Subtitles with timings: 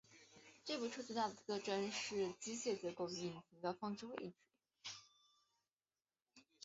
[0.65, 4.33] 这部车最大的特征就是机械结构与引擎的置放位子。